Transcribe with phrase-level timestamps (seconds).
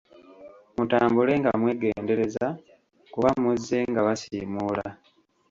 [0.75, 2.45] Mutambule nga mwegendereza
[3.13, 4.85] kuba muzze nga basiimuula